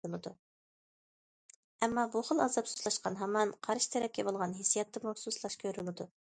ئەمما 0.07 2.07
بۇ 2.15 2.23
خىل 2.31 2.41
ئازاب 2.47 2.73
سۇسلاشقان 2.73 3.19
ھامان 3.21 3.55
قارشى 3.69 3.93
تەرەپكە 3.99 4.29
بولغان 4.31 4.59
ھېسسىياتتىمۇ 4.63 5.17
سۇسلاش 5.25 5.63
كۆرۈلىدۇ. 5.65 6.13